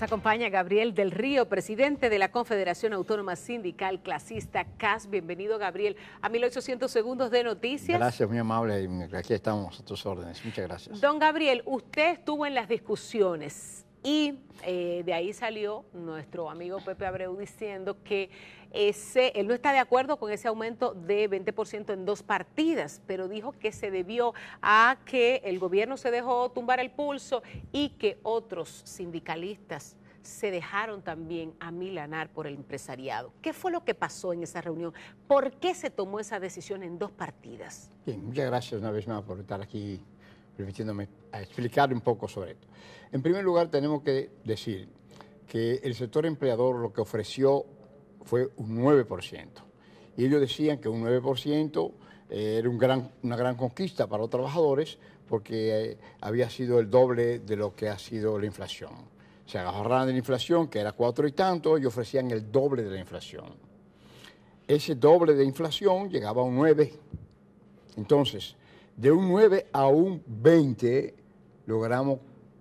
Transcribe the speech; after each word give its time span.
Nos 0.00 0.08
acompaña 0.08 0.48
Gabriel 0.48 0.94
del 0.94 1.10
Río, 1.10 1.46
presidente 1.50 2.08
de 2.08 2.18
la 2.18 2.30
Confederación 2.30 2.94
Autónoma 2.94 3.36
Sindical 3.36 4.00
Clasista 4.00 4.64
CAS. 4.78 5.10
Bienvenido, 5.10 5.58
Gabriel, 5.58 5.94
a 6.22 6.30
1800 6.30 6.90
segundos 6.90 7.30
de 7.30 7.44
noticias. 7.44 7.98
Gracias, 7.98 8.26
muy 8.26 8.38
amable. 8.38 8.88
Aquí 9.14 9.34
estamos 9.34 9.78
a 9.78 9.84
tus 9.84 10.06
órdenes. 10.06 10.42
Muchas 10.42 10.66
gracias. 10.66 11.02
Don 11.02 11.18
Gabriel, 11.18 11.62
usted 11.66 12.12
estuvo 12.14 12.46
en 12.46 12.54
las 12.54 12.66
discusiones 12.66 13.84
y 14.02 14.34
eh, 14.64 15.02
de 15.04 15.12
ahí 15.12 15.32
salió 15.32 15.84
nuestro 15.92 16.50
amigo 16.50 16.78
Pepe 16.84 17.06
Abreu 17.06 17.36
diciendo 17.36 17.96
que 18.02 18.30
ese, 18.72 19.32
él 19.34 19.48
no 19.48 19.54
está 19.54 19.72
de 19.72 19.78
acuerdo 19.78 20.16
con 20.16 20.30
ese 20.30 20.48
aumento 20.48 20.94
de 20.94 21.28
20% 21.28 21.92
en 21.92 22.04
dos 22.04 22.22
partidas, 22.22 23.02
pero 23.06 23.28
dijo 23.28 23.52
que 23.52 23.72
se 23.72 23.90
debió 23.90 24.32
a 24.62 24.98
que 25.04 25.42
el 25.44 25.58
gobierno 25.58 25.96
se 25.96 26.10
dejó 26.10 26.50
tumbar 26.50 26.80
el 26.80 26.90
pulso 26.90 27.42
y 27.72 27.90
que 27.90 28.18
otros 28.22 28.82
sindicalistas 28.84 29.96
se 30.22 30.50
dejaron 30.50 31.02
también 31.02 31.54
amilanar 31.60 32.28
por 32.30 32.46
el 32.46 32.54
empresariado. 32.54 33.32
¿Qué 33.42 33.52
fue 33.52 33.72
lo 33.72 33.84
que 33.84 33.94
pasó 33.94 34.32
en 34.32 34.42
esa 34.42 34.60
reunión? 34.60 34.92
¿Por 35.26 35.52
qué 35.52 35.74
se 35.74 35.90
tomó 35.90 36.20
esa 36.20 36.38
decisión 36.38 36.82
en 36.82 36.98
dos 36.98 37.10
partidas? 37.10 37.90
Bien, 38.06 38.24
muchas 38.24 38.46
gracias 38.46 38.80
una 38.80 38.90
vez 38.90 39.08
más 39.08 39.22
por 39.22 39.40
estar 39.40 39.60
aquí 39.60 40.00
permitiéndome 40.60 41.08
explicar 41.32 41.90
un 41.92 42.02
poco 42.02 42.28
sobre 42.28 42.52
esto. 42.52 42.68
En 43.12 43.22
primer 43.22 43.42
lugar, 43.42 43.70
tenemos 43.70 44.02
que 44.02 44.30
decir 44.44 44.88
que 45.48 45.80
el 45.82 45.94
sector 45.94 46.26
empleador 46.26 46.76
lo 46.76 46.92
que 46.92 47.00
ofreció 47.00 47.64
fue 48.22 48.50
un 48.56 48.78
9%. 48.78 49.48
Y 50.18 50.26
ellos 50.26 50.40
decían 50.40 50.78
que 50.78 50.88
un 50.90 51.02
9% 51.02 51.92
eh, 52.28 52.56
era 52.58 52.68
un 52.68 52.76
gran, 52.76 53.10
una 53.22 53.36
gran 53.36 53.56
conquista 53.56 54.06
para 54.06 54.20
los 54.20 54.30
trabajadores 54.30 54.98
porque 55.26 55.92
eh, 55.92 55.98
había 56.20 56.50
sido 56.50 56.78
el 56.78 56.90
doble 56.90 57.38
de 57.38 57.56
lo 57.56 57.74
que 57.74 57.88
ha 57.88 57.98
sido 57.98 58.38
la 58.38 58.44
inflación. 58.44 58.92
Se 59.46 59.58
agarraron 59.58 60.06
de 60.08 60.12
la 60.12 60.18
inflación, 60.18 60.68
que 60.68 60.78
era 60.78 60.92
cuatro 60.92 61.26
y 61.26 61.32
tanto, 61.32 61.78
y 61.78 61.86
ofrecían 61.86 62.30
el 62.32 62.52
doble 62.52 62.82
de 62.82 62.90
la 62.90 63.00
inflación. 63.00 63.46
Ese 64.68 64.94
doble 64.94 65.34
de 65.34 65.44
inflación 65.44 66.10
llegaba 66.10 66.42
a 66.42 66.44
un 66.44 66.54
9. 66.56 66.92
Entonces, 67.96 68.56
de 68.96 69.10
un 69.10 69.28
9 69.28 69.68
a 69.72 69.86
un 69.86 70.22
20 70.26 71.14
logramos 71.66 72.18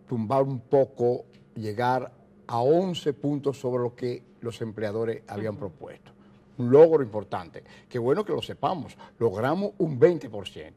tumbar 0.07 0.43
un 0.43 0.59
poco, 0.59 1.25
llegar 1.55 2.11
a 2.47 2.59
11 2.61 3.13
puntos 3.13 3.59
sobre 3.59 3.83
lo 3.83 3.95
que 3.95 4.23
los 4.41 4.61
empleadores 4.61 5.23
habían 5.27 5.55
propuesto. 5.55 6.11
Un 6.57 6.71
logro 6.71 7.03
importante. 7.03 7.63
Qué 7.87 7.99
bueno 7.99 8.25
que 8.25 8.33
lo 8.33 8.41
sepamos. 8.41 8.97
Logramos 9.17 9.71
un 9.77 9.99
20%. 9.99 10.73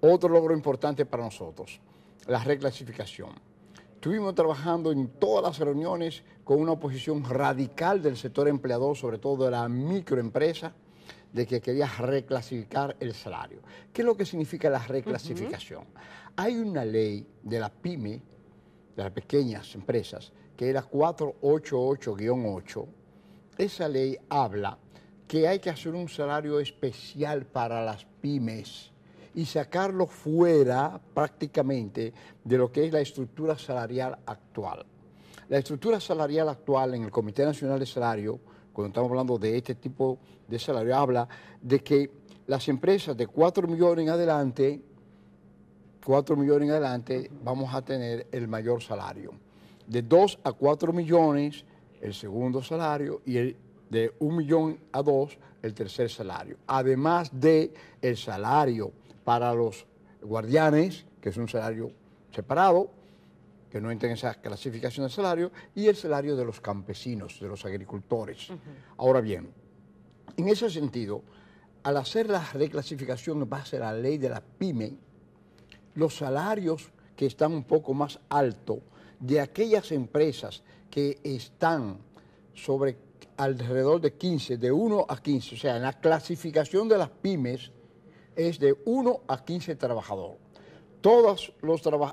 Otro 0.00 0.28
logro 0.28 0.54
importante 0.54 1.06
para 1.06 1.24
nosotros, 1.24 1.80
la 2.26 2.42
reclasificación. 2.42 3.30
Estuvimos 3.94 4.34
trabajando 4.34 4.90
en 4.90 5.06
todas 5.08 5.44
las 5.44 5.58
reuniones 5.60 6.24
con 6.42 6.60
una 6.60 6.72
oposición 6.72 7.22
radical 7.22 8.02
del 8.02 8.16
sector 8.16 8.48
empleador, 8.48 8.96
sobre 8.96 9.18
todo 9.18 9.44
de 9.44 9.52
la 9.52 9.68
microempresa, 9.68 10.74
de 11.32 11.46
que 11.46 11.60
quería 11.60 11.86
reclasificar 11.86 12.96
el 13.00 13.14
salario. 13.14 13.60
¿Qué 13.92 14.02
es 14.02 14.06
lo 14.06 14.16
que 14.16 14.26
significa 14.26 14.68
la 14.68 14.80
reclasificación? 14.80 15.84
Hay 16.36 16.56
una 16.56 16.84
ley 16.84 17.26
de 17.42 17.58
la 17.58 17.70
PYME, 17.70 18.22
de 18.96 19.02
las 19.02 19.12
pequeñas 19.12 19.74
empresas, 19.74 20.32
que 20.56 20.68
era 20.68 20.88
488-8. 20.88 22.86
Esa 23.58 23.88
ley 23.88 24.18
habla 24.28 24.78
que 25.26 25.48
hay 25.48 25.58
que 25.60 25.70
hacer 25.70 25.94
un 25.94 26.08
salario 26.08 26.60
especial 26.60 27.46
para 27.46 27.82
las 27.84 28.04
pymes 28.04 28.90
y 29.34 29.46
sacarlo 29.46 30.06
fuera 30.06 31.00
prácticamente 31.14 32.12
de 32.44 32.58
lo 32.58 32.70
que 32.70 32.84
es 32.86 32.92
la 32.92 33.00
estructura 33.00 33.56
salarial 33.56 34.18
actual. 34.26 34.84
La 35.48 35.58
estructura 35.58 36.00
salarial 36.00 36.48
actual 36.50 36.94
en 36.94 37.04
el 37.04 37.10
Comité 37.10 37.44
Nacional 37.44 37.78
de 37.78 37.86
Salario, 37.86 38.40
cuando 38.72 38.88
estamos 38.88 39.10
hablando 39.10 39.38
de 39.38 39.56
este 39.56 39.74
tipo 39.74 40.18
de 40.48 40.58
salario, 40.58 40.96
habla 40.96 41.28
de 41.60 41.80
que 41.80 42.10
las 42.46 42.68
empresas 42.68 43.16
de 43.16 43.26
4 43.26 43.68
millones 43.68 44.04
en 44.04 44.10
adelante, 44.10 44.80
4 46.04 46.36
millones 46.36 46.68
en 46.68 46.70
adelante, 46.72 47.30
vamos 47.42 47.72
a 47.74 47.82
tener 47.82 48.26
el 48.32 48.48
mayor 48.48 48.82
salario 48.82 49.32
de 49.86 50.02
2 50.02 50.38
a 50.44 50.52
4 50.52 50.92
millones 50.92 51.64
el 52.00 52.14
segundo 52.14 52.62
salario 52.62 53.22
y 53.24 53.36
el 53.36 53.56
de 53.90 54.12
1 54.18 54.36
millón 54.36 54.78
a 54.90 55.02
2 55.02 55.38
el 55.62 55.74
tercer 55.74 56.10
salario. 56.10 56.56
Además 56.66 57.30
de 57.32 57.72
el 58.00 58.16
salario 58.16 58.90
para 59.22 59.54
los 59.54 59.86
guardianes, 60.22 61.04
que 61.20 61.28
es 61.28 61.36
un 61.36 61.48
salario 61.48 61.92
separado, 62.34 62.90
que 63.72 63.80
no 63.80 63.90
entra 63.90 64.06
en 64.06 64.16
esa 64.16 64.34
clasificación 64.34 65.06
de 65.06 65.10
salario, 65.10 65.50
y 65.74 65.86
el 65.86 65.96
salario 65.96 66.36
de 66.36 66.44
los 66.44 66.60
campesinos, 66.60 67.40
de 67.40 67.48
los 67.48 67.64
agricultores. 67.64 68.48
Ahora 68.98 69.22
bien, 69.22 69.48
en 70.36 70.48
ese 70.48 70.68
sentido, 70.68 71.22
al 71.82 71.96
hacer 71.96 72.28
la 72.28 72.46
reclasificación 72.52 73.40
en 73.40 73.48
base 73.48 73.78
a 73.78 73.80
la 73.80 73.94
ley 73.94 74.18
de 74.18 74.28
la 74.28 74.42
PYME, 74.42 74.92
los 75.94 76.16
salarios 76.16 76.90
que 77.16 77.24
están 77.24 77.54
un 77.54 77.64
poco 77.64 77.94
más 77.94 78.20
altos 78.28 78.80
de 79.18 79.40
aquellas 79.40 79.90
empresas 79.90 80.62
que 80.90 81.18
están 81.24 81.96
sobre 82.52 82.98
alrededor 83.38 84.02
de 84.02 84.12
15, 84.12 84.58
de 84.58 84.70
1 84.70 85.06
a 85.08 85.16
15, 85.16 85.54
o 85.54 85.58
sea, 85.58 85.76
en 85.76 85.82
la 85.82 85.98
clasificación 85.98 86.88
de 86.88 86.98
las 86.98 87.08
pymes 87.08 87.72
es 88.36 88.58
de 88.58 88.76
1 88.84 89.20
a 89.28 89.42
15 89.42 89.76
trabajadores. 89.76 90.51
Todas 91.02 91.52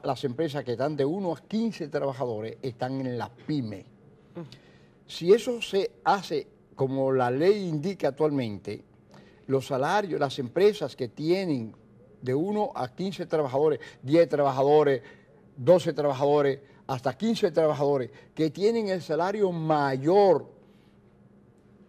las 0.03 0.23
empresas 0.23 0.65
que 0.65 0.73
están 0.73 0.97
de 0.97 1.05
1 1.05 1.31
a 1.31 1.41
15 1.41 1.87
trabajadores 1.87 2.57
están 2.61 2.99
en 2.99 3.17
la 3.17 3.29
pyme. 3.29 3.85
Si 5.05 5.31
eso 5.31 5.61
se 5.61 5.91
hace 6.03 6.47
como 6.75 7.11
la 7.11 7.29
ley 7.29 7.67
indica 7.67 8.09
actualmente, 8.09 8.83
los 9.47 9.67
salarios, 9.67 10.19
las 10.19 10.37
empresas 10.39 10.95
que 10.95 11.09
tienen 11.09 11.75
de 12.21 12.33
1 12.33 12.71
a 12.75 12.93
15 12.93 13.25
trabajadores, 13.27 13.79
10 14.03 14.27
trabajadores, 14.27 15.01
12 15.55 15.93
trabajadores, 15.93 16.59
hasta 16.87 17.15
15 17.15 17.51
trabajadores 17.51 18.09
que 18.33 18.49
tienen 18.49 18.89
el 18.89 19.01
salario 19.01 19.51
mayor 19.51 20.49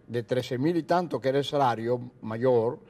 de 0.06 0.22
13 0.22 0.58
mil 0.58 0.76
y 0.76 0.82
tanto, 0.82 1.20
que 1.20 1.30
era 1.30 1.38
el 1.38 1.44
salario 1.44 2.10
mayor, 2.20 2.80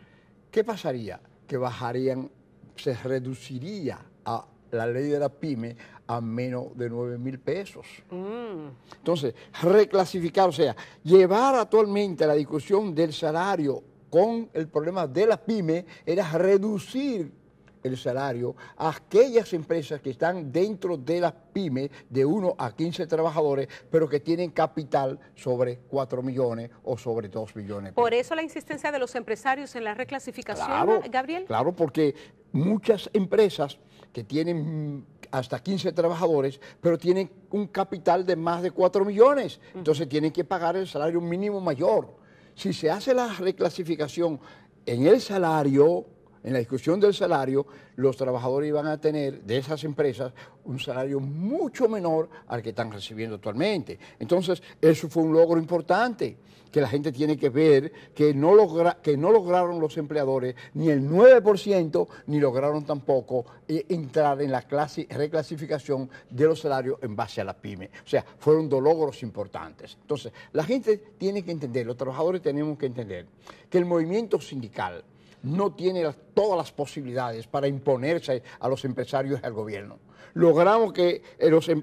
¿qué 0.51 0.65
pasaría? 0.65 1.21
Que 1.47 1.57
bajarían, 1.57 2.31
se 2.77 2.95
reduciría 2.95 3.99
a 4.25 4.47
la 4.73 4.87
ley 4.87 5.09
de 5.09 5.19
la 5.19 5.29
pyme 5.29 5.77
a 6.07 6.21
menos 6.21 6.77
de 6.77 6.89
9 6.89 7.19
mil 7.19 7.39
pesos. 7.39 7.87
Mm. 8.11 8.97
Entonces, 8.97 9.35
reclasificar, 9.63 10.49
o 10.49 10.53
sea, 10.53 10.75
llevar 11.05 11.55
actualmente 11.55 12.27
la 12.27 12.35
discusión 12.35 12.95
del 12.95 13.13
salario 13.13 13.83
con 14.11 14.51
el 14.53 14.69
problema 14.69 15.07
de 15.07 15.27
la 15.27 15.37
pyme 15.37 15.87
era 16.05 16.31
reducir 16.33 17.40
el 17.83 17.97
salario 17.97 18.55
a 18.77 18.91
aquellas 18.91 19.53
empresas 19.53 20.01
que 20.01 20.11
están 20.11 20.53
dentro 20.53 20.97
de 20.97 21.21
las 21.21 21.33
pymes 21.53 21.91
de 22.09 22.25
1 22.25 22.55
a 22.59 22.75
15 22.75 23.07
trabajadores, 23.07 23.69
pero 23.91 24.09
que 24.09 24.21
tienen 24.21 24.51
capital 24.51 25.19
sobre 25.35 25.79
4 25.89 26.23
millones 26.23 26.71
o 26.85 26.97
sobre 26.97 27.29
2 27.29 27.57
millones. 27.57 27.93
Por 27.93 28.15
eso 28.15 28.35
la 28.35 28.43
insistencia 28.43 28.93
de 28.93 28.99
los 28.99 29.15
empresarios 29.15 29.75
en 29.77 29.85
la 29.85 29.95
reclasificación, 29.95 31.03
Gabriel. 31.11 31.45
Claro, 31.47 31.75
porque 31.75 32.15
muchas 32.53 33.09
empresas 33.13 33.79
que 34.13 34.25
tienen 34.25 35.07
hasta 35.31 35.61
15 35.61 35.93
trabajadores, 35.93 36.61
pero 36.81 36.99
tienen 36.99 37.31
un 37.51 37.69
capital 37.69 38.27
de 38.27 38.37
más 38.37 38.63
de 38.63 38.73
4 38.73 39.05
millones, 39.05 39.61
entonces 39.75 40.09
tienen 40.09 40.33
que 40.33 40.45
pagar 40.45 40.77
el 40.77 40.89
salario 40.89 41.21
mínimo 41.21 41.61
mayor. 41.61 42.17
Si 42.55 42.73
se 42.73 42.91
hace 42.91 43.15
la 43.15 43.29
reclasificación 43.29 44.41
en 44.85 45.07
el 45.07 45.21
salario, 45.21 46.07
en 46.43 46.53
la 46.53 46.59
discusión 46.59 47.01
del 47.01 47.15
salario, 47.15 47.67
los 47.97 48.17
trabajadores 48.17 48.69
iban 48.69 48.87
a 48.87 49.01
tener 49.01 49.43
de 49.43 49.59
esas 49.59 49.85
empresas 49.85 50.33
un 50.65 50.79
salario 50.79 51.21
mucho 51.21 51.89
menor 51.89 52.29
al 52.49 52.63
que 52.63 52.71
están 52.71 52.91
recibiendo 52.93 53.37
actualmente. 53.37 53.99
Entonces, 54.19 54.63
eso 54.81 55.09
fue 55.09 55.23
un 55.23 55.33
logro 55.33 55.59
importante, 55.59 56.37
que 56.71 56.81
la 56.81 56.89
gente 56.89 57.13
tiene 57.13 57.37
que 57.37 57.49
ver 57.49 57.93
que 58.15 58.33
no, 58.33 58.55
que 59.03 59.17
no 59.17 59.31
lograron 59.31 59.81
los 59.81 59.97
empleadores 59.97 60.55
ni 60.75 60.89
el 60.89 61.03
9%, 61.03 62.09
ni 62.27 62.41
lograron 62.41 62.85
tampoco 62.85 63.45
eh, 63.67 63.87
entrar 63.89 64.41
en 64.41 64.53
la 64.53 64.61
reclasificación 64.61 66.09
de 66.31 66.45
los 66.45 66.61
salarios 66.61 66.99
en 67.03 67.17
base 67.17 67.41
a 67.41 67.45
la 67.45 67.55
pyme. 67.55 67.91
O 68.05 68.09
sea, 68.09 68.25
fueron 68.39 68.69
dos 68.69 68.83
logros 68.83 69.23
importantes. 69.23 69.97
Entonces, 70.01 70.33
la 70.53 70.65
gente 70.65 70.97
tiene 71.19 71.43
que 71.43 71.51
entender, 71.51 71.87
los 71.87 71.97
trabajadores 71.97 72.43
tenemos 72.43 72.79
que 72.79 72.87
entender 72.87 73.27
que 73.69 73.79
el 73.79 73.85
movimiento 73.85 74.41
sindical, 74.41 75.05
no 75.43 75.73
tiene 75.75 76.05
todas 76.35 76.57
las 76.57 76.73
posibilidades 76.73 77.47
para 77.47 77.69
imponerse 77.69 78.43
a 78.59 78.69
los 78.69 78.85
empresarios 78.85 79.41
y 79.43 79.47
al 79.47 79.53
gobierno. 79.53 79.99
Logramos 80.35 80.93
que 80.93 81.23
em, 81.39 81.83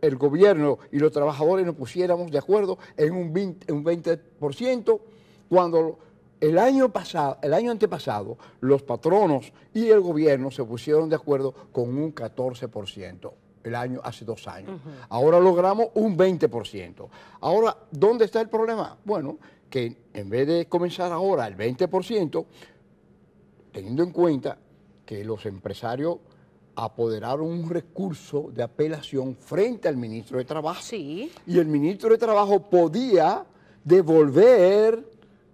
el 0.00 0.16
gobierno 0.16 0.78
y 0.90 0.98
los 0.98 1.12
trabajadores 1.12 1.66
nos 1.66 1.74
pusiéramos 1.74 2.30
de 2.30 2.38
acuerdo 2.38 2.78
en 2.96 3.12
un 3.14 3.34
20%, 3.34 5.00
cuando 5.48 5.98
el 6.40 6.58
año 6.58 6.88
pasado, 6.90 7.38
el 7.42 7.54
año 7.54 7.70
antepasado, 7.70 8.38
los 8.60 8.82
patronos 8.82 9.52
y 9.74 9.88
el 9.88 10.00
gobierno 10.00 10.50
se 10.50 10.64
pusieron 10.64 11.08
de 11.08 11.16
acuerdo 11.16 11.54
con 11.70 11.96
un 11.96 12.14
14%. 12.14 13.32
el 13.64 13.76
año 13.76 14.00
hace 14.02 14.24
dos 14.24 14.48
años. 14.48 14.80
Ahora 15.08 15.38
logramos 15.38 15.90
un 15.94 16.18
20%. 16.18 17.08
Ahora, 17.42 17.76
¿dónde 17.92 18.24
está 18.24 18.40
el 18.40 18.48
problema? 18.48 18.98
Bueno, 19.04 19.38
que 19.70 19.96
en 20.12 20.28
vez 20.28 20.48
de 20.48 20.66
comenzar 20.66 21.12
ahora 21.12 21.46
el 21.46 21.56
20%, 21.56 22.44
teniendo 23.72 24.02
en 24.02 24.10
cuenta 24.10 24.58
que 25.04 25.24
los 25.24 25.46
empresarios 25.46 26.18
apoderaron 26.74 27.46
un 27.46 27.68
recurso 27.68 28.50
de 28.52 28.62
apelación 28.62 29.36
frente 29.36 29.88
al 29.88 29.96
ministro 29.96 30.38
de 30.38 30.44
Trabajo. 30.44 30.82
Sí. 30.82 31.30
Y 31.46 31.58
el 31.58 31.66
ministro 31.66 32.10
de 32.10 32.18
Trabajo 32.18 32.70
podía 32.70 33.44
devolver 33.84 35.04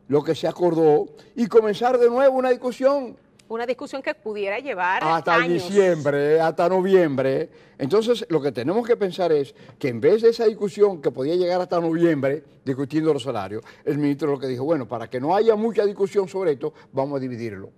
lo 0.08 0.22
que 0.22 0.34
se 0.34 0.46
acordó 0.46 1.06
y 1.34 1.46
comenzar 1.46 1.98
de 1.98 2.08
nuevo 2.08 2.38
una 2.38 2.50
discusión. 2.50 3.16
Una 3.48 3.64
discusión 3.64 4.02
que 4.02 4.14
pudiera 4.14 4.58
llevar 4.58 5.02
hasta 5.02 5.40
diciembre, 5.40 6.38
hasta 6.38 6.68
noviembre. 6.68 7.48
Entonces, 7.78 8.26
lo 8.28 8.42
que 8.42 8.52
tenemos 8.52 8.86
que 8.86 8.96
pensar 8.96 9.32
es 9.32 9.54
que 9.78 9.88
en 9.88 10.00
vez 10.00 10.20
de 10.20 10.30
esa 10.30 10.44
discusión 10.44 11.00
que 11.00 11.10
podía 11.10 11.34
llegar 11.34 11.60
hasta 11.60 11.80
noviembre, 11.80 12.44
discutiendo 12.62 13.12
los 13.12 13.22
salarios, 13.22 13.64
el 13.86 13.96
ministro 13.96 14.32
lo 14.32 14.38
que 14.38 14.46
dijo, 14.46 14.64
bueno, 14.64 14.86
para 14.86 15.08
que 15.08 15.18
no 15.18 15.34
haya 15.34 15.56
mucha 15.56 15.86
discusión 15.86 16.28
sobre 16.28 16.52
esto, 16.52 16.74
vamos 16.92 17.16
a 17.16 17.20
dividirlo. 17.20 17.70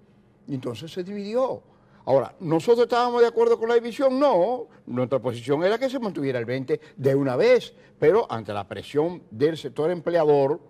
Y 0.50 0.54
entonces 0.54 0.90
se 0.90 1.04
dividió. 1.04 1.62
Ahora, 2.06 2.34
¿nosotros 2.40 2.82
estábamos 2.82 3.20
de 3.20 3.28
acuerdo 3.28 3.56
con 3.56 3.68
la 3.68 3.76
división? 3.76 4.18
No, 4.18 4.66
nuestra 4.84 5.20
posición 5.20 5.62
era 5.62 5.78
que 5.78 5.88
se 5.88 6.00
mantuviera 6.00 6.40
el 6.40 6.44
20 6.44 6.80
de 6.96 7.14
una 7.14 7.36
vez, 7.36 7.72
pero 8.00 8.26
ante 8.28 8.52
la 8.52 8.66
presión 8.66 9.22
del 9.30 9.56
sector 9.56 9.92
empleador, 9.92 10.60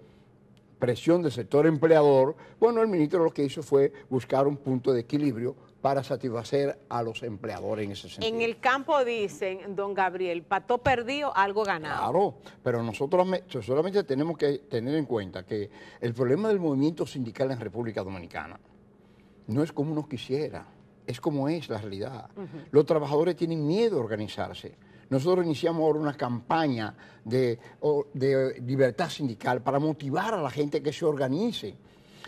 presión 0.78 1.22
del 1.22 1.32
sector 1.32 1.66
empleador, 1.66 2.36
bueno, 2.58 2.82
el 2.82 2.88
ministro 2.88 3.24
lo 3.24 3.30
que 3.30 3.42
hizo 3.42 3.62
fue 3.62 3.90
buscar 4.10 4.46
un 4.46 4.58
punto 4.58 4.92
de 4.92 5.00
equilibrio 5.00 5.56
para 5.80 6.04
satisfacer 6.04 6.78
a 6.90 7.02
los 7.02 7.22
empleadores 7.22 7.86
en 7.86 7.92
ese 7.92 8.10
sentido. 8.10 8.36
En 8.36 8.42
el 8.42 8.60
campo 8.60 9.02
dicen, 9.02 9.74
don 9.74 9.94
Gabriel, 9.94 10.42
pato 10.42 10.76
perdido, 10.76 11.34
algo 11.34 11.64
ganado. 11.64 12.12
Claro, 12.12 12.34
pero 12.62 12.82
nosotros 12.82 13.26
solamente 13.62 14.04
tenemos 14.04 14.36
que 14.36 14.58
tener 14.58 14.94
en 14.94 15.06
cuenta 15.06 15.46
que 15.46 15.70
el 16.02 16.12
problema 16.12 16.48
del 16.48 16.60
movimiento 16.60 17.06
sindical 17.06 17.50
en 17.50 17.60
República 17.60 18.02
Dominicana 18.04 18.60
no 19.50 19.62
es 19.62 19.72
como 19.72 19.92
uno 19.92 20.08
quisiera 20.08 20.66
es 21.10 21.20
como 21.20 21.48
es 21.48 21.68
la 21.68 21.78
realidad. 21.78 22.30
Los 22.70 22.86
trabajadores 22.86 23.36
tienen 23.36 23.66
miedo 23.66 23.98
a 23.98 24.00
organizarse. 24.00 24.74
Nosotros 25.08 25.44
iniciamos 25.44 25.82
ahora 25.82 25.98
una 25.98 26.16
campaña 26.16 26.94
de, 27.24 27.58
libertad 28.64 29.08
sindical 29.08 29.60
para 29.60 29.80
motivar 29.80 30.34
a 30.34 30.42
la 30.42 30.50
gente 30.50 30.82
que 30.82 30.92
se 30.92 31.04
organice 31.04 31.74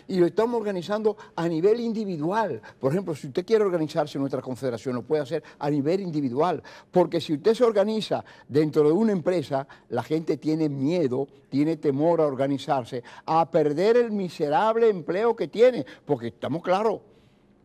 y 0.05 0.17
lo 0.17 0.25
estamos 0.25 0.59
organizando 0.59 1.15
a 1.33 1.47
nivel 1.47 1.79
individual. 1.79 2.61
Por 2.77 2.91
ejemplo, 2.91 3.15
si 3.15 3.27
usted 3.27 3.45
quiere 3.45 3.63
organizarse 3.63 4.17
en 4.17 4.23
nuestra 4.23 4.41
confederación, 4.41 4.95
lo 4.95 5.03
puede 5.03 5.23
hacer 5.23 5.41
a 5.59 5.69
nivel 5.69 6.01
individual, 6.01 6.61
porque 6.91 7.21
si 7.21 7.35
usted 7.35 7.53
se 7.53 7.63
organiza 7.63 8.25
dentro 8.49 8.83
de 8.83 8.91
una 8.91 9.13
empresa, 9.13 9.65
la 9.87 10.03
gente 10.03 10.35
tiene 10.35 10.67
miedo, 10.67 11.29
tiene 11.47 11.77
temor 11.77 12.19
a 12.19 12.27
organizarse, 12.27 13.01
a 13.25 13.49
perder 13.49 13.95
el 13.95 14.11
miserable 14.11 14.89
empleo 14.89 15.37
que 15.37 15.47
tiene, 15.47 15.85
porque 16.05 16.27
estamos 16.27 16.61
claros 16.61 16.99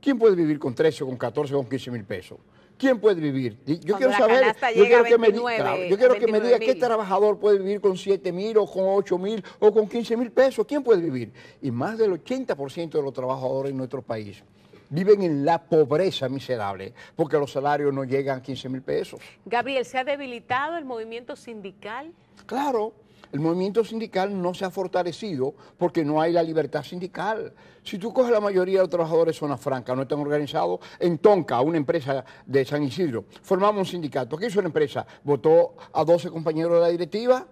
¿Quién 0.01 0.19
puede 0.19 0.37
vivir 0.37 0.59
con 0.59 0.75
13, 0.75 1.05
con 1.05 1.17
14, 1.17 1.55
con 1.55 1.69
15 1.69 1.91
mil 1.91 2.05
pesos? 2.05 2.39
¿Quién 2.79 3.01
puede 3.01 3.21
vivir? 3.21 3.59
Yo 3.67 3.97
quiero 3.97 4.13
saber, 4.13 4.55
yo 4.77 4.85
quiero, 4.85 5.03
que 5.03 5.19
me, 5.19 5.33
yo 5.33 5.99
quiero 5.99 6.15
que 6.15 6.29
me 6.29 6.41
diga 6.41 6.61
qué 6.61 6.77
trabajador 6.77 7.39
puede 7.41 7.59
vivir 7.59 7.81
con 7.81 7.97
7 7.97 8.31
mil 8.31 8.57
o 8.57 8.67
con 8.67 8.85
8 8.87 9.19
mil 9.19 9.45
o 9.59 9.73
con 9.73 9.89
15 9.89 10.17
mil 10.17 10.31
pesos. 10.31 10.65
¿Quién 10.65 10.85
puede 10.85 11.03
vivir? 11.03 11.33
Y 11.61 11.73
más 11.73 11.99
del 11.99 12.13
80% 12.13 12.91
de 12.91 13.03
los 13.03 13.13
trabajadores 13.13 13.73
en 13.73 13.79
nuestro 13.79 14.01
país 14.01 14.45
viven 14.91 15.23
en 15.23 15.45
la 15.45 15.61
pobreza 15.61 16.29
miserable 16.29 16.95
porque 17.17 17.37
los 17.37 17.51
salarios 17.51 17.93
no 17.93 18.05
llegan 18.05 18.39
a 18.39 18.43
15 18.43 18.69
mil 18.69 18.83
pesos. 18.83 19.21
Gabriel, 19.45 19.85
¿se 19.85 19.99
ha 19.99 20.05
debilitado 20.05 20.77
el 20.77 20.85
movimiento 20.85 21.35
sindical? 21.35 22.13
Claro 22.47 22.93
el 23.33 23.41
movimiento 23.41 23.85
sindical 23.85 24.41
no 24.41 24.55
se 24.55 24.65
ha 24.65 24.71
fortalecido 24.71 25.55
porque 25.77 26.05
no 26.05 26.21
hay 26.21 26.33
la 26.33 26.43
libertad 26.43 26.83
sindical. 26.83 27.53
Si 27.83 27.99
tú 27.99 28.13
coges 28.13 28.33
la 28.33 28.41
mayoría 28.41 28.79
de 28.79 28.85
los 28.85 28.91
trabajadores 28.91 29.35
de 29.35 29.39
zona 29.39 29.57
franca, 29.57 29.95
no 29.95 30.03
están 30.03 30.21
organizados, 30.21 30.81
en 30.99 31.19
Tonka, 31.19 31.61
una 31.61 31.77
empresa 31.77 32.25
de 32.47 32.65
San 32.65 32.83
Isidro, 32.83 33.25
formamos 33.43 33.81
un 33.81 33.87
sindicato. 33.87 34.37
¿Qué 34.37 34.47
hizo 34.47 34.61
la 34.61 34.69
empresa? 34.69 35.07
Votó 35.25 35.75
a 35.93 36.05
12 36.05 36.31
compañeros 36.31 36.75
de 36.75 36.81
la 36.81 36.89
directiva. 36.89 37.47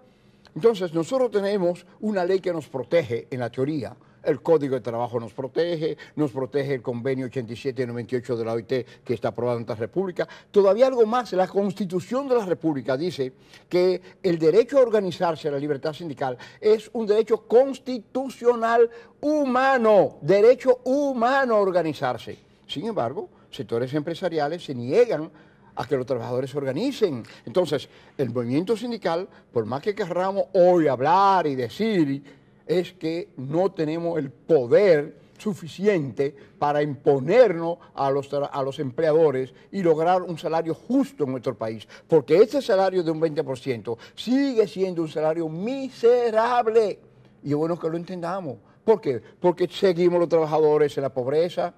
Entonces, 0.54 0.94
nosotros 0.94 1.30
tenemos 1.30 1.84
una 2.00 2.24
ley 2.24 2.40
que 2.40 2.52
nos 2.52 2.68
protege 2.68 3.28
en 3.30 3.40
la 3.40 3.50
teoría, 3.50 3.94
el 4.26 4.42
Código 4.42 4.74
de 4.74 4.80
Trabajo 4.80 5.18
nos 5.18 5.32
protege, 5.32 5.96
nos 6.16 6.32
protege 6.32 6.74
el 6.74 6.82
convenio 6.82 7.26
87 7.26 7.82
y 7.82 7.86
98 7.86 8.36
de 8.36 8.44
la 8.44 8.52
OIT 8.52 8.86
que 9.04 9.14
está 9.14 9.28
aprobado 9.28 9.58
en 9.58 9.62
esta 9.62 9.74
República. 9.74 10.28
Todavía 10.50 10.86
algo 10.86 11.06
más, 11.06 11.32
la 11.32 11.46
Constitución 11.46 12.28
de 12.28 12.34
la 12.34 12.44
República 12.44 12.96
dice 12.96 13.32
que 13.68 14.00
el 14.22 14.38
derecho 14.38 14.78
a 14.78 14.82
organizarse, 14.82 15.50
la 15.50 15.58
libertad 15.58 15.92
sindical, 15.92 16.36
es 16.60 16.90
un 16.92 17.06
derecho 17.06 17.46
constitucional 17.46 18.90
humano, 19.20 20.18
derecho 20.20 20.80
humano 20.84 21.54
a 21.54 21.60
organizarse. 21.60 22.38
Sin 22.66 22.86
embargo, 22.86 23.28
sectores 23.50 23.94
empresariales 23.94 24.64
se 24.64 24.74
niegan 24.74 25.30
a 25.76 25.86
que 25.86 25.96
los 25.96 26.06
trabajadores 26.06 26.50
se 26.50 26.58
organicen. 26.58 27.22
Entonces, 27.44 27.88
el 28.16 28.30
movimiento 28.30 28.76
sindical, 28.76 29.28
por 29.52 29.66
más 29.66 29.82
que 29.82 29.94
querramos 29.94 30.46
hoy 30.54 30.88
hablar 30.88 31.46
y 31.46 31.54
decir 31.54 32.22
es 32.66 32.92
que 32.92 33.28
no 33.36 33.70
tenemos 33.72 34.18
el 34.18 34.30
poder 34.30 35.26
suficiente 35.38 36.34
para 36.58 36.82
imponernos 36.82 37.78
a 37.94 38.10
los, 38.10 38.32
a 38.32 38.62
los 38.62 38.78
empleadores 38.78 39.52
y 39.70 39.82
lograr 39.82 40.22
un 40.22 40.38
salario 40.38 40.74
justo 40.74 41.24
en 41.24 41.32
nuestro 41.32 41.54
país. 41.54 41.86
Porque 42.08 42.36
ese 42.36 42.62
salario 42.62 43.02
de 43.02 43.10
un 43.10 43.20
20% 43.20 43.96
sigue 44.14 44.66
siendo 44.66 45.02
un 45.02 45.08
salario 45.08 45.48
miserable. 45.48 46.98
Y 47.42 47.50
es 47.50 47.56
bueno 47.56 47.78
que 47.78 47.88
lo 47.88 47.96
entendamos. 47.96 48.56
¿Por 48.84 49.00
qué? 49.00 49.20
Porque 49.40 49.68
seguimos 49.68 50.20
los 50.20 50.28
trabajadores 50.28 50.96
en 50.96 51.02
la 51.02 51.12
pobreza. 51.12 51.74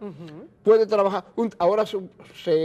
Puede 0.63 0.87
trabajar, 0.87 1.25
ahora 1.59 1.85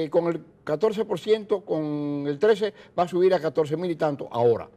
con 0.10 0.28
el 0.28 0.44
14%, 0.66 1.64
con 1.64 2.28
el 2.28 2.40
13% 2.40 2.74
va 2.98 3.04
a 3.04 3.08
subir 3.08 3.34
a 3.34 3.40
14 3.40 3.78
mil 3.78 3.90
y 3.92 3.96
tanto 3.96 4.28
ahora. 4.30 4.68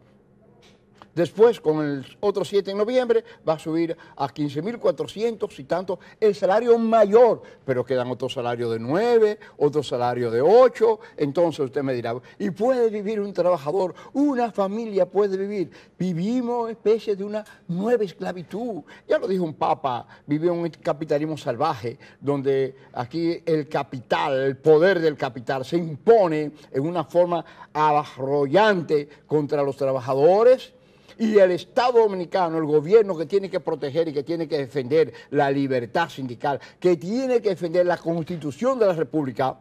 Después, 1.17 1.61
con 1.63 1.83
el 1.83 2.07
otro 2.21 2.45
7 2.45 2.73
en 2.73 2.77
noviembre, 2.77 3.25
va 3.49 3.55
a 3.55 3.59
subir 3.59 3.97
a 4.17 4.29
15.400 4.29 5.59
y 5.59 5.65
tanto 5.65 5.99
el 6.21 6.35
salario 6.35 6.77
mayor, 6.79 7.41
pero 7.65 7.87
quedan 7.87 8.11
otros 8.11 8.35
salarios 8.35 8.71
de 8.71 8.79
9, 8.79 9.39
otro 9.57 9.83
salario 9.83 10.31
de 10.31 10.43
8. 10.43 11.01
Entonces 11.17 11.61
usted 11.61 11.83
me 11.83 11.95
dirá, 11.95 12.15
¿y 12.39 12.51
puede 12.51 12.91
vivir 12.91 13.19
un 13.19 13.33
trabajador? 13.33 13.95
Una 14.13 14.53
familia 14.53 15.07
puede 15.07 15.39
vivir. 15.39 15.71
Vivimos 15.99 16.69
especie 16.69 17.17
de 17.17 17.25
una 17.25 17.43
nueva 17.67 18.05
esclavitud. 18.05 18.83
Ya 19.09 19.19
lo 19.19 19.27
dijo 19.27 19.45
un 19.45 19.55
papa, 19.55 20.07
vivimos 20.27 20.59
un 20.59 20.69
capitalismo 20.69 21.39
salvaje, 21.39 21.97
donde 22.21 22.77
aquí 22.93 23.43
el 23.47 23.71
capital, 23.71 24.35
el 24.35 24.59
poder 24.59 25.01
del 25.01 25.17
capital 25.17 25.65
se 25.65 25.79
impone 25.79 26.53
en 26.71 26.87
una 26.87 27.05
forma 27.05 27.43
arrollante 27.73 29.09
contra 29.27 29.63
los 29.63 29.79
trabajadores 29.79 30.76
y 31.19 31.39
el 31.39 31.51
Estado 31.53 32.01
dominicano, 32.01 32.59
el 32.59 32.65
gobierno 32.65 33.17
que 33.17 33.27
tiene 33.27 33.49
que 33.49 33.61
proteger 33.61 34.09
y 34.09 34.13
que 34.13 34.23
tiene 34.23 34.47
que 34.47 34.59
defender 34.59 35.13
la 35.31 35.51
libertad 35.51 36.09
sindical, 36.09 36.61
que 36.79 36.97
tiene 36.97 37.41
que 37.41 37.51
defender 37.51 37.87
la 37.87 37.97
constitución 37.97 38.79
de 38.79 38.87
la 38.87 38.93
República, 38.93 39.57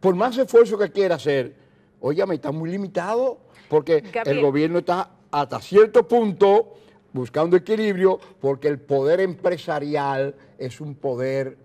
por 0.00 0.14
más 0.14 0.36
esfuerzo 0.36 0.76
que 0.76 0.90
quiera 0.90 1.14
hacer, 1.14 1.54
óyame, 2.00 2.34
está 2.34 2.52
muy 2.52 2.70
limitado, 2.70 3.38
porque 3.68 4.02
el 4.24 4.40
gobierno 4.40 4.80
está 4.80 5.10
hasta 5.30 5.60
cierto 5.60 6.06
punto 6.06 6.74
buscando 7.12 7.56
equilibrio, 7.56 8.18
porque 8.40 8.68
el 8.68 8.78
poder 8.78 9.20
empresarial 9.20 10.34
es 10.58 10.80
un 10.80 10.94
poder 10.94 11.56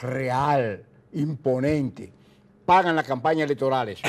real, 0.00 0.84
imponente. 1.12 2.12
Pagan 2.64 2.94
las 2.94 3.06
campañas 3.06 3.46
electorales, 3.46 4.00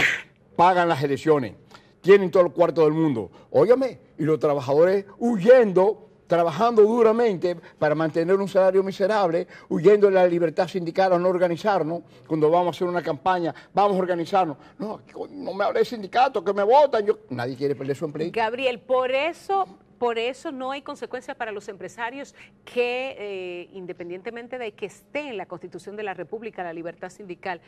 pagan 0.56 0.88
las 0.88 1.02
elecciones, 1.02 1.54
tienen 2.02 2.32
todo 2.32 2.44
el 2.44 2.52
cuarto 2.52 2.84
del 2.84 2.94
mundo. 2.94 3.32
Óyame, 3.52 4.00
y 4.18 4.24
los 4.24 4.40
trabajadores 4.40 5.06
huyendo, 5.20 6.10
trabajando 6.28 6.82
duramente 6.84 7.56
para 7.78 7.96
mantener 7.96 8.36
un 8.36 8.48
salario 8.48 8.84
miserable, 8.84 9.48
huyendo 9.70 10.08
de 10.08 10.14
la 10.14 10.28
libertad 10.28 10.68
sindical 10.68 11.14
a 11.14 11.20
no 11.20 11.30
organizarnos, 11.30 12.02
cuando 12.28 12.50
vamos 12.50 12.68
a 12.68 12.70
hacer 12.72 12.88
una 12.88 13.02
campaña, 13.02 13.54
vamos 13.74 13.98
a 13.98 14.00
organizarnos. 14.00 14.58
No, 14.78 15.02
no 15.30 15.54
me 15.54 15.64
hable 15.64 15.80
de 15.80 15.86
sindicato, 15.86 16.44
que 16.44 16.54
me 16.54 16.64
votan. 16.64 17.06
Yo, 17.06 17.20
nadie 17.30 17.56
quiere 17.56 17.76
perder 17.76 17.96
su 17.96 18.06
empleo. 18.06 18.30
Gabriel, 18.32 18.80
por 18.80 19.12
eso 19.12 19.68
por 20.02 20.18
eso 20.18 20.52
no 20.52 20.72
hay 20.72 20.82
consecuencias 20.82 21.38
para 21.38 21.52
los 21.52 21.70
empresarios 21.70 22.34
que, 22.66 23.16
eh, 23.20 23.70
independientemente 23.72 24.58
de 24.58 24.72
que 24.72 24.88
esté 24.88 25.30
en 25.30 25.38
la 25.38 25.46
Constitución 25.46 25.96
de 25.96 26.02
la 26.02 26.16
República 26.16 26.64
la 26.64 26.74
libertad 26.74 27.12
sindical, 27.12 27.62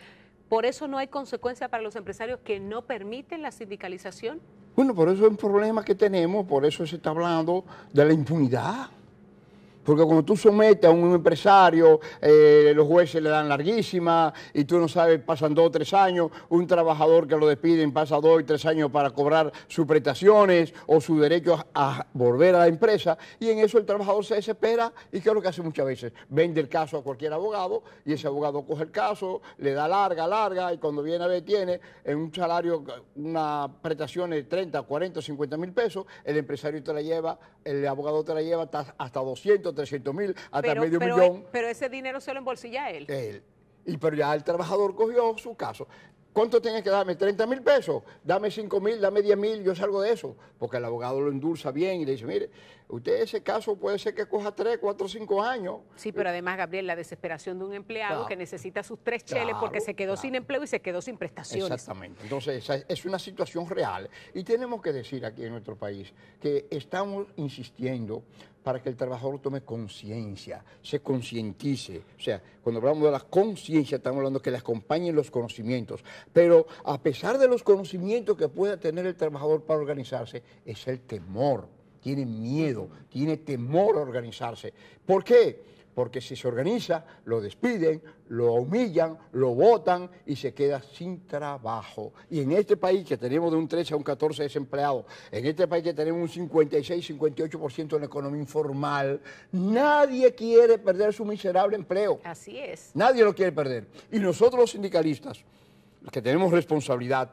por 0.53 0.67
eso 0.67 0.88
no 0.88 1.00
hay 1.00 1.07
consecuencias 1.07 1.67
para 1.67 1.81
los 1.81 1.95
empresarios 1.95 2.39
que 2.41 2.60
no 2.60 2.83
permiten 2.83 3.41
la 3.41 3.51
sindicalización. 3.51 4.39
Bueno, 4.75 4.93
por 4.93 5.10
eso 5.10 5.25
es 5.25 5.31
un 5.31 5.36
problema 5.36 5.83
que 5.83 5.95
tenemos, 5.95 6.45
por 6.45 6.63
eso 6.63 6.86
se 6.86 6.98
está 6.98 7.10
hablando 7.10 7.65
de 7.91 8.05
la 8.05 8.13
impunidad. 8.13 8.88
Porque 9.84 10.04
cuando 10.04 10.24
tú 10.24 10.38
sometes 10.38 10.90
a 10.90 10.92
un 10.92 11.13
empresario, 11.13 12.00
eh, 12.22 12.74
los 12.75 12.88
jueces 12.88 13.22
le 13.22 13.30
dan 13.30 13.50
larguísima 13.50 14.34
y 14.54 14.66
tú 14.66 14.78
no 14.80 14.88
sabes, 14.88 15.20
pasan 15.20 15.54
dos 15.54 15.68
o 15.68 15.72
tres 15.72 15.94
años, 15.94 16.32
un 16.50 16.66
trabajador 16.68 17.28
que 17.28 17.36
lo 17.36 17.48
despiden 17.48 17.92
pasa 17.92 18.16
dos 18.16 18.42
o 18.42 18.46
tres 18.46 18.66
años 18.66 18.90
para 18.92 19.12
cobrar 19.12 19.52
sus 19.68 19.86
prestaciones 19.86 20.74
o 20.88 21.02
su 21.02 21.20
derecho 21.20 21.58
a 21.74 22.06
volver 22.13 22.56
a 22.56 22.60
la 22.60 22.68
empresa 22.68 23.18
y 23.40 23.50
en 23.50 23.60
eso 23.60 23.78
el 23.78 23.86
trabajador 23.86 24.24
se 24.25 24.36
desespera 24.36 24.92
y 25.12 25.20
¿qué 25.20 25.30
es 25.30 25.36
lo 25.36 25.42
que 25.42 25.48
hace 25.50 25.62
muchas 25.62 25.86
veces? 25.86 26.13
Vende 26.30 26.62
el 26.62 26.70
caso 26.70 26.98
a 26.98 27.04
cualquier 27.04 27.34
abogado 27.34 27.84
y 28.06 28.13
ese 28.13 28.28
abogado 28.28 28.66
coge 28.66 28.84
el 28.84 28.92
caso, 28.92 29.42
le 29.58 29.74
da 29.74 29.88
larga, 29.88 30.28
larga 30.28 30.74
y 30.74 30.78
cuando 30.78 31.04
viene 31.04 31.24
a 31.24 31.28
ver 31.28 31.44
tiene 31.44 31.80
en 32.04 32.18
un 32.18 32.34
salario 32.34 32.84
una 33.16 33.70
prestación 33.82 34.32
de 34.32 34.44
30, 34.44 34.82
40, 34.82 35.22
50 35.22 35.58
mil 35.58 35.72
pesos, 35.72 36.06
el 36.24 36.38
empresario 36.38 36.82
te 36.82 36.94
la 36.94 37.02
lleva, 37.02 37.38
el 37.63 37.88
abogado 37.88 38.24
te 38.24 38.34
la 38.34 38.41
lleva 38.41 38.70
hasta 38.98 39.20
200, 39.20 39.74
300 39.74 40.13
mil, 40.13 40.36
hasta 40.51 40.75
medio 40.75 41.00
millón. 41.00 41.46
Pero 41.51 41.67
ese 41.67 41.89
dinero 41.89 42.20
se 42.22 42.34
lo 42.34 42.39
embolsilla 42.39 42.89
él. 42.89 43.05
Él. 43.10 43.43
Y 43.86 43.98
pero 43.98 44.15
ya 44.15 44.34
el 44.34 44.43
trabajador 44.43 44.96
cogió 44.96 45.38
su 45.38 45.55
caso. 45.55 45.88
¿Cuánto 46.34 46.60
tienes 46.60 46.82
que 46.82 46.90
darme? 46.90 47.16
¿30 47.16 47.48
mil 47.48 47.62
pesos? 47.62 48.02
Dame 48.24 48.50
5 48.50 48.82
mil, 48.82 49.00
dame 49.00 49.22
10 49.22 49.38
mil, 49.38 49.63
yo 49.63 49.75
salgo 49.75 50.02
de 50.02 50.12
eso. 50.12 50.36
Porque 50.58 50.78
el 50.78 50.86
abogado 50.86 51.22
lo 51.22 51.30
endulza 51.30 51.72
bien 51.72 52.02
y 52.02 52.06
le 52.06 52.13
dice, 52.13 52.25
mire, 52.25 52.50
usted 52.88 53.22
ese 53.22 53.44
caso 53.44 53.75
puede 53.75 54.00
ser 54.00 54.16
que 54.16 54.25
coja 54.25 54.52
3, 54.52 54.80
4, 54.82 55.08
5 55.08 55.44
años. 55.44 55.75
Sí, 55.96 56.12
pero 56.12 56.30
además, 56.30 56.58
Gabriel, 56.58 56.88
la 56.88 56.96
desesperación 56.96 57.60
de 57.60 57.66
un 57.66 57.74
empleado 57.74 58.25
que 58.25 58.36
necesita 58.36 58.82
sus 58.82 59.00
tres 59.04 59.24
cheles 59.24 59.56
porque 59.60 59.80
se 59.80 59.94
quedó 59.94 60.18
sin 60.18 60.34
empleo 60.34 60.63
y 60.63 60.68
se 60.68 60.82
quedó 60.82 61.02
sin 61.02 61.18
prestaciones. 61.18 61.72
Exactamente. 61.72 62.24
Entonces, 62.24 62.68
es 62.88 63.06
una 63.06 63.20
situación 63.20 63.70
real. 63.70 64.10
Y 64.34 64.44
tenemos 64.44 64.82
que 64.82 64.92
decir 64.92 65.25
aquí 65.25 65.44
en 65.44 65.52
nuestro 65.52 65.75
país 65.75 66.12
que 66.42 66.66
estamos 66.72 67.28
insistiendo 67.36 68.24
para 68.63 68.82
que 68.82 68.89
el 68.89 68.96
trabajador 68.96 69.39
tome 69.39 69.62
conciencia, 69.62 70.63
se 70.82 71.01
concientice. 71.01 72.01
O 72.17 72.22
sea, 72.22 72.41
cuando 72.63 72.79
hablamos 72.79 73.03
de 73.03 73.12
la 73.12 73.20
conciencia, 73.20 73.98
estamos 73.98 74.17
hablando 74.17 74.41
que 74.41 74.51
le 74.51 74.58
acompañen 74.58 75.15
los 75.15 75.29
conocimientos. 75.29 76.03
Pero 76.32 76.65
a 76.86 77.01
pesar 77.01 77.38
de 77.38 77.48
los 77.48 77.62
conocimientos 77.62 78.38
que 78.38 78.48
pueda 78.48 78.77
tener 78.77 79.05
el 79.05 79.15
trabajador 79.15 79.63
para 79.63 79.79
organizarse, 79.79 80.41
es 80.65 80.88
el 80.88 81.01
temor. 81.01 81.67
Tiene 82.01 82.25
miedo, 82.25 82.89
tiene 83.10 83.38
temor 83.38 83.98
a 83.98 84.01
organizarse. 84.01 84.74
¿Por 85.05 85.24
qué? 85.24 85.74
Porque 85.94 86.22
si 86.22 86.36
se 86.36 86.48
organiza, 86.48 87.06
lo 87.26 87.42
despiden, 87.42 88.02
lo 88.30 88.54
humillan, 88.54 89.18
lo 89.34 89.50
votan 89.50 90.10
y 90.26 90.36
se 90.36 90.54
queda 90.54 90.82
sin 90.82 91.28
trabajo. 91.28 92.14
Y 92.30 92.42
en 92.42 92.52
este 92.54 92.78
país 92.78 93.06
que 93.06 93.18
tenemos 93.18 93.52
de 93.52 93.58
un 93.58 93.68
13 93.68 93.94
a 93.94 93.98
un 93.98 94.04
14 94.04 94.44
desempleados, 94.44 95.06
en 95.32 95.46
este 95.46 95.68
país 95.68 95.84
que 95.84 95.94
tenemos 95.94 96.22
un 96.22 96.30
56, 96.30 97.12
58% 97.12 97.94
en 97.94 98.00
la 98.00 98.06
economía 98.06 98.42
informal, 98.42 99.22
nadie 99.52 100.34
quiere 100.34 100.78
perder 100.78 101.14
su 101.14 101.26
miserable 101.26 101.76
empleo. 101.76 102.20
Así 102.24 102.58
es. 102.58 102.92
Nadie 102.94 103.24
lo 103.24 103.34
quiere 103.36 103.52
perder. 103.52 103.88
Y 104.12 104.20
nosotros 104.20 104.60
los 104.62 104.72
sindicalistas, 104.72 105.44
que 106.12 106.22
tenemos 106.22 106.52
responsabilidad, 106.52 107.32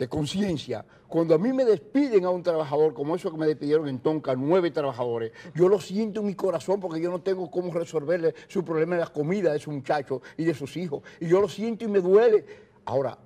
de 0.00 0.08
conciencia. 0.08 0.86
Cuando 1.08 1.34
a 1.34 1.38
mí 1.38 1.52
me 1.52 1.62
despiden 1.62 2.24
a 2.24 2.30
un 2.30 2.42
trabajador, 2.42 2.94
como 2.94 3.14
eso 3.14 3.30
que 3.30 3.36
me 3.36 3.46
despidieron 3.46 3.86
en 3.86 3.98
Tonka, 3.98 4.34
nueve 4.34 4.70
trabajadores, 4.70 5.32
yo 5.54 5.68
lo 5.68 5.78
siento 5.78 6.20
en 6.20 6.26
mi 6.26 6.34
corazón 6.34 6.80
porque 6.80 7.02
yo 7.02 7.10
no 7.10 7.20
tengo 7.20 7.50
cómo 7.50 7.70
resolverle 7.70 8.34
su 8.48 8.64
problema 8.64 8.94
de 8.94 9.02
la 9.02 9.08
comida 9.08 9.52
de 9.52 9.58
su 9.58 9.70
muchacho 9.70 10.22
y 10.38 10.44
de 10.44 10.54
sus 10.54 10.74
hijos. 10.78 11.02
Y 11.20 11.28
yo 11.28 11.38
lo 11.42 11.50
siento 11.50 11.84
y 11.84 11.88
me 11.88 12.00
duele. 12.00 12.46
Ahora, 12.86 13.18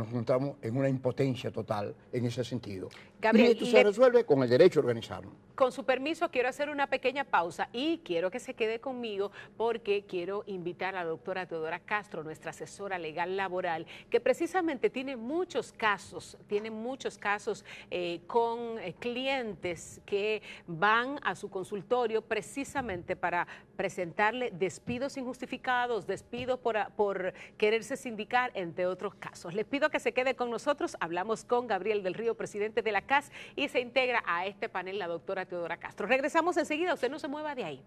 nos 0.00 0.08
encontramos 0.08 0.56
en 0.62 0.76
una 0.76 0.88
impotencia 0.88 1.50
total 1.50 1.94
en 2.12 2.24
ese 2.24 2.42
sentido. 2.42 2.88
Gabriel, 3.20 3.48
y 3.48 3.52
esto 3.52 3.66
se 3.66 3.84
resuelve 3.84 4.24
con 4.24 4.42
el 4.42 4.48
derecho 4.48 4.80
a 4.80 4.82
organizarnos. 4.82 5.34
Con 5.54 5.72
su 5.72 5.84
permiso, 5.84 6.30
quiero 6.30 6.48
hacer 6.48 6.70
una 6.70 6.86
pequeña 6.86 7.24
pausa 7.24 7.68
y 7.74 7.98
quiero 7.98 8.30
que 8.30 8.40
se 8.40 8.54
quede 8.54 8.80
conmigo 8.80 9.30
porque 9.58 10.06
quiero 10.06 10.42
invitar 10.46 10.96
a 10.96 11.04
la 11.04 11.10
doctora 11.10 11.44
Teodora 11.44 11.80
Castro, 11.80 12.24
nuestra 12.24 12.52
asesora 12.52 12.98
legal 12.98 13.36
laboral, 13.36 13.86
que 14.08 14.20
precisamente 14.20 14.88
tiene 14.88 15.16
muchos 15.16 15.70
casos, 15.72 16.38
tiene 16.46 16.70
muchos 16.70 17.18
casos 17.18 17.62
eh, 17.90 18.22
con 18.26 18.78
eh, 18.78 18.94
clientes 18.98 20.00
que 20.06 20.40
van 20.66 21.18
a 21.22 21.34
su 21.34 21.50
consultorio 21.50 22.22
precisamente 22.22 23.14
para 23.14 23.46
presentarle 23.76 24.52
despidos 24.52 25.18
injustificados, 25.18 26.06
despidos 26.06 26.58
por, 26.58 26.90
por 26.96 27.34
quererse 27.58 27.98
sindicar, 27.98 28.50
entre 28.54 28.86
otros 28.86 29.14
casos. 29.16 29.52
Les 29.52 29.66
pido 29.66 29.89
que 29.90 30.00
se 30.00 30.12
quede 30.12 30.34
con 30.34 30.50
nosotros. 30.50 30.96
Hablamos 31.00 31.44
con 31.44 31.66
Gabriel 31.66 32.02
del 32.02 32.14
Río, 32.14 32.36
presidente 32.36 32.82
de 32.82 32.92
la 32.92 33.02
CAS, 33.02 33.30
y 33.56 33.68
se 33.68 33.80
integra 33.80 34.22
a 34.26 34.46
este 34.46 34.68
panel 34.68 34.98
la 34.98 35.08
doctora 35.08 35.46
Teodora 35.46 35.78
Castro. 35.78 36.06
Regresamos 36.06 36.56
enseguida, 36.56 36.94
usted 36.94 37.10
no 37.10 37.18
se 37.18 37.28
mueva 37.28 37.54
de 37.54 37.64
ahí. 37.64 37.84